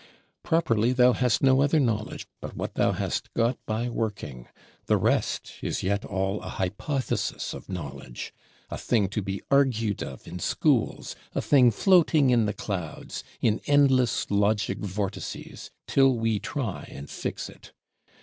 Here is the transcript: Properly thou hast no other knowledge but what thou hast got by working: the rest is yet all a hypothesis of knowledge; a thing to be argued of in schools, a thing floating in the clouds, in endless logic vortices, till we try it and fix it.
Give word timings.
Properly 0.41 0.93
thou 0.93 1.13
hast 1.13 1.43
no 1.43 1.61
other 1.61 1.79
knowledge 1.79 2.25
but 2.41 2.55
what 2.57 2.73
thou 2.73 2.91
hast 2.91 3.31
got 3.35 3.59
by 3.67 3.87
working: 3.87 4.47
the 4.87 4.97
rest 4.97 5.51
is 5.61 5.83
yet 5.83 6.03
all 6.03 6.41
a 6.41 6.49
hypothesis 6.49 7.53
of 7.53 7.69
knowledge; 7.69 8.33
a 8.71 8.79
thing 8.79 9.07
to 9.09 9.21
be 9.21 9.43
argued 9.51 10.01
of 10.01 10.27
in 10.27 10.39
schools, 10.39 11.15
a 11.35 11.39
thing 11.43 11.69
floating 11.69 12.31
in 12.31 12.45
the 12.47 12.51
clouds, 12.53 13.23
in 13.41 13.61
endless 13.67 14.31
logic 14.31 14.79
vortices, 14.79 15.69
till 15.85 16.15
we 16.15 16.39
try 16.39 16.81
it 16.89 16.95
and 16.95 17.07
fix 17.11 17.47
it. 17.47 17.71